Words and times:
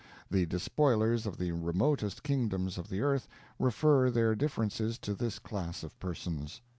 The 0.31 0.47
despoilers 0.47 1.27
of 1.27 1.37
the 1.37 1.51
remotest 1.51 2.23
kingdoms 2.23 2.79
of 2.79 2.89
the 2.89 3.01
earth 3.01 3.27
refer 3.59 4.09
their 4.09 4.33
differences 4.33 4.97
to 4.97 5.13
this 5.13 5.37
class 5.37 5.83
of 5.83 5.99
persons. 5.99 6.59